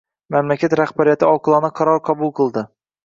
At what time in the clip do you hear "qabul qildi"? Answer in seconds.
2.09-2.65